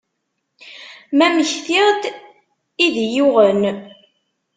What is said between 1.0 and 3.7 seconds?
Ma mektiɣ-d i d iyi-yuɣen.